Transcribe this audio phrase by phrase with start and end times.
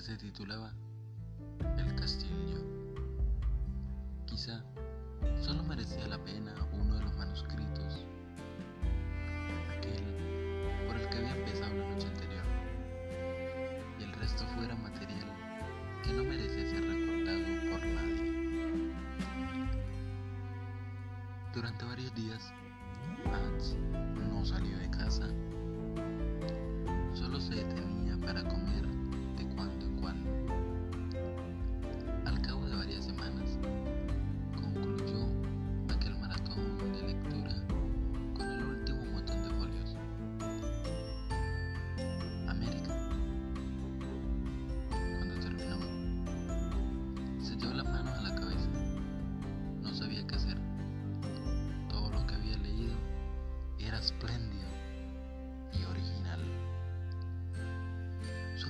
[0.00, 0.72] Se titulaba
[1.78, 2.62] El castillo.
[4.26, 4.62] Quizá
[5.40, 8.04] solo merecía la pena uno de los manuscritos,
[9.74, 10.04] aquel
[10.86, 12.08] por el que había empezado la noche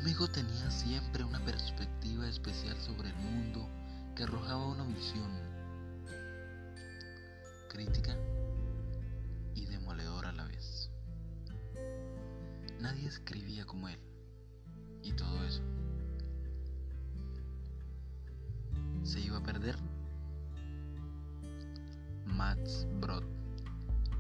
[0.07, 3.69] amigo tenía siempre una perspectiva especial sobre el mundo
[4.15, 5.29] que arrojaba una visión
[7.69, 8.17] crítica
[9.57, 10.93] y demoledora a la vez.
[12.79, 13.99] Nadie escribía como él
[15.03, 15.65] y todo eso.
[19.03, 19.77] ¿Se iba a perder?
[22.27, 23.25] Max Brod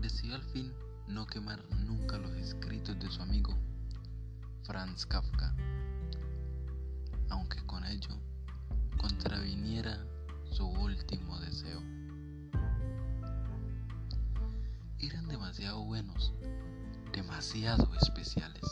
[0.01, 0.73] decidió al fin
[1.07, 3.57] no quemar nunca los escritos de su amigo
[4.67, 5.55] Franz Kafka,
[7.31, 8.15] aunque con ello
[8.99, 10.05] contraviniera
[10.51, 11.81] su último deseo.
[14.99, 16.33] Eran demasiado buenos,
[17.13, 18.63] demasiado especiales,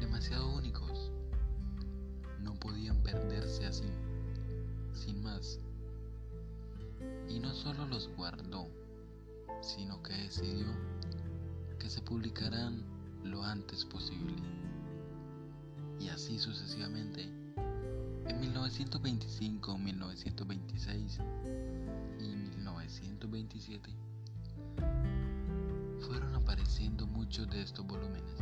[0.00, 1.12] demasiado únicos.
[2.40, 3.90] No podían perderse así,
[4.94, 5.58] sin más.
[7.28, 8.68] Y no solo los guardó,
[9.60, 10.66] sino que decidió
[11.78, 12.82] que se publicarán
[13.24, 14.34] lo antes posible.
[16.02, 17.22] Y así sucesivamente.
[18.26, 21.18] En 1925, 1926
[22.18, 23.90] y 1927
[26.00, 28.34] fueron apareciendo muchos de estos volúmenes.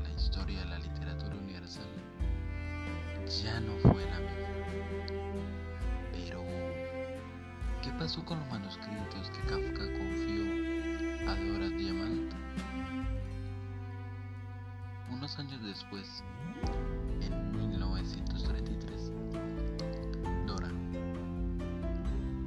[0.00, 1.88] La historia de la literatura universal
[3.42, 4.48] ya no fue la misma.
[6.12, 6.44] Pero,
[7.82, 12.32] ¿qué pasó con los manuscritos que Kafka confió a Dora Diamant?
[15.22, 16.24] Unos años después,
[17.20, 19.12] en 1933,
[20.48, 20.68] Dora,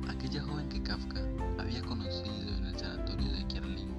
[0.09, 1.21] aquella joven que Kafka
[1.57, 3.95] había conocido en el sanatorio de Kierling,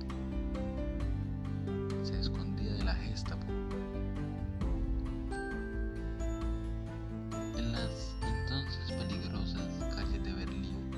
[2.02, 3.46] se escondía de la Gestapo.
[7.56, 10.90] En las entonces peligrosas calles de Berlín,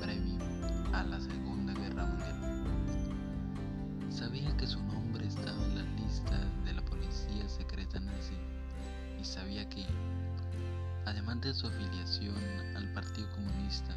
[0.00, 0.38] previo
[0.92, 2.62] a la Segunda Guerra Mundial.
[4.10, 4.97] Sabía que su nombre
[11.08, 12.36] además de su afiliación
[12.76, 13.96] al Partido Comunista,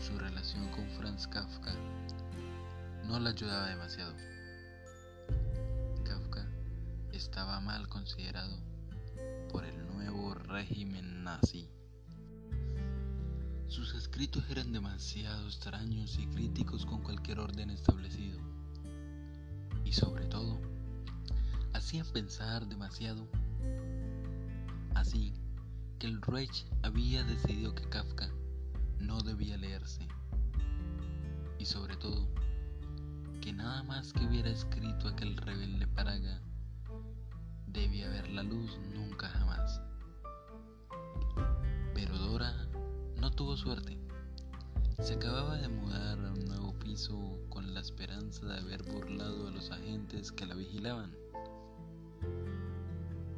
[0.00, 1.74] su relación con Franz Kafka
[3.08, 4.14] no la ayudaba demasiado.
[6.04, 6.46] Kafka
[7.12, 8.56] estaba mal considerado
[9.50, 11.68] por el nuevo régimen nazi.
[13.66, 18.38] Sus escritos eran demasiado extraños y críticos con cualquier orden establecido.
[19.84, 20.60] Y sobre todo,
[21.72, 23.26] hacían pensar demasiado.
[24.94, 25.34] Así
[25.98, 28.28] que el Reich había decidido que Kafka
[28.98, 30.06] no debía leerse.
[31.58, 32.28] Y sobre todo,
[33.40, 36.42] que nada más que hubiera escrito aquel rebelde Praga
[37.66, 39.80] debía ver la luz nunca jamás.
[41.94, 42.54] Pero Dora
[43.20, 43.98] no tuvo suerte.
[45.00, 49.50] Se acababa de mudar a un nuevo piso con la esperanza de haber burlado a
[49.50, 51.14] los agentes que la vigilaban.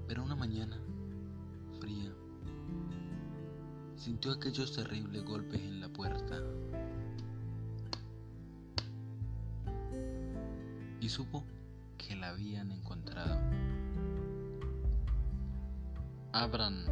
[0.06, 0.80] Pero una mañana,
[4.08, 6.40] sintió aquellos terribles golpes en la puerta
[10.98, 11.44] y supo
[11.98, 13.38] que la habían encontrado.
[16.32, 16.86] Abran.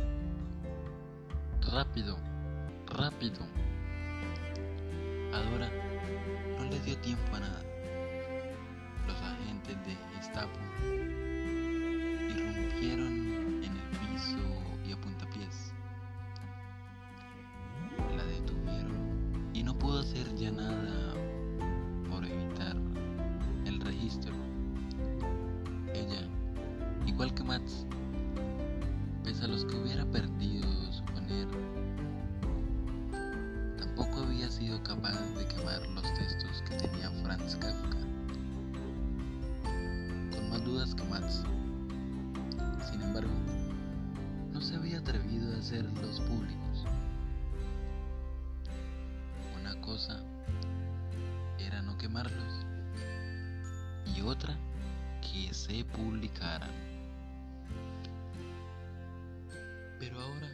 [1.72, 2.18] Rápido,
[2.84, 3.40] rápido.
[5.32, 5.70] A Dora
[6.58, 7.62] no le dio tiempo a nada.
[9.06, 10.58] Los agentes de Gestapo
[27.16, 27.86] igual que Mats,
[29.24, 31.48] pese a los que hubiera perdido suponer,
[33.78, 37.96] tampoco había sido capaz de quemar los textos que tenía Franz Kafka,
[40.30, 41.42] con más dudas que Mats.
[42.90, 43.32] Sin embargo,
[44.52, 46.84] no se había atrevido a hacerlos públicos.
[49.58, 50.22] Una cosa
[51.58, 52.66] era no quemarlos
[54.14, 54.54] y otra
[55.22, 56.95] que se publicaran.
[60.06, 60.48] Pero ahora,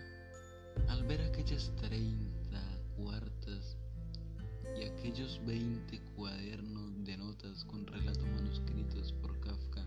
[0.88, 2.58] al ver aquellas 30
[2.96, 3.76] cuartas
[4.80, 9.86] y aquellos 20 cuadernos de notas con relatos manuscritos por Kafka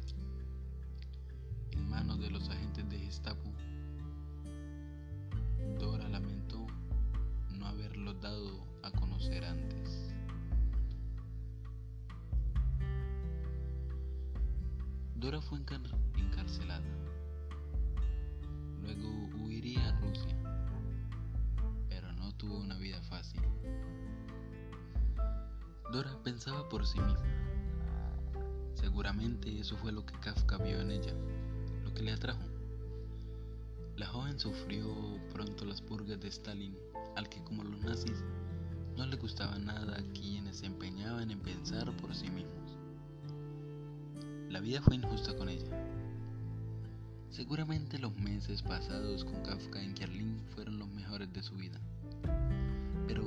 [1.72, 3.52] en manos de los agentes de Gestapo,
[5.80, 6.68] Dora lamentó
[7.50, 10.14] no haberlos dado a conocer antes.
[15.16, 16.86] Dora fue encarcelada.
[18.86, 19.10] Luego
[19.44, 20.38] huiría a Rusia,
[21.90, 23.42] pero no tuvo una vida fácil.
[25.92, 27.26] Dora pensaba por sí misma.
[28.76, 31.14] Seguramente eso fue lo que Kafka vio en ella,
[31.84, 32.44] lo que le atrajo.
[33.98, 34.94] La joven sufrió
[35.34, 36.78] pronto las purgas de Stalin,
[37.16, 38.24] al que como los nazis
[38.96, 42.78] no le gustaba nada a quienes se empeñaban en pensar por sí mismos.
[44.50, 45.95] La vida fue injusta con ella.
[47.30, 51.80] Seguramente los meses pasados con Kafka en Berlín fueron los mejores de su vida.
[53.08, 53.24] Pero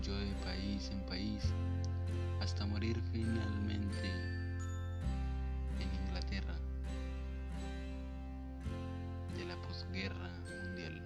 [0.00, 1.42] Huyó de país en país
[2.40, 4.10] hasta morir finalmente
[5.78, 6.58] en Inglaterra
[9.36, 10.30] de la posguerra
[10.64, 11.02] mundial.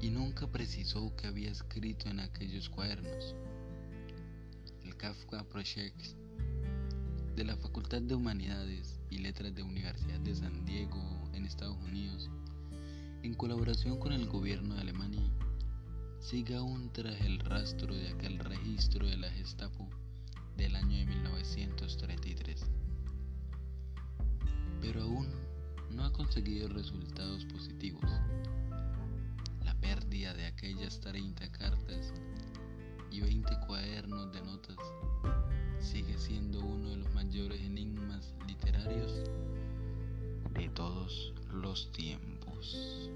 [0.00, 3.36] Y nunca precisó que había escrito en aquellos cuadernos.
[4.82, 6.16] El Kafka Project
[7.36, 11.00] de la Facultad de Humanidades y Letras de Universidad de San Diego
[11.34, 12.28] en Estados Unidos,
[13.22, 15.30] en colaboración con el gobierno de Alemania,
[16.20, 19.88] sigue aún tras el rastro de aquel registro de la Gestapo
[20.56, 22.66] del año de 1933.
[24.82, 25.28] Pero aún
[25.90, 28.04] no ha conseguido resultados positivos.
[29.64, 32.12] La pérdida de aquellas 30 cartas
[33.10, 34.76] y 20 cuadernos de notas
[35.80, 39.24] sigue siendo uno de los mayores enigmas literarios
[40.52, 43.10] de todos los tiempos.